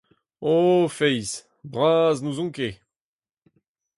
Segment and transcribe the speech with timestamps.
[0.51, 0.55] O,
[0.97, 1.29] feiz,
[1.71, 2.75] bras n’ouzon ket.